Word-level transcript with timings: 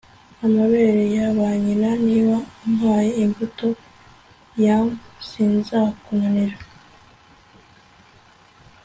amabere 0.45 1.03
ya 1.15 1.27
ba 1.37 1.49
nyina. 1.63 1.89
niba 2.05 2.37
umpaye 2.65 3.09
imbuto 3.23 3.67
yam, 4.63 4.87
sinzakunanira 5.27 6.55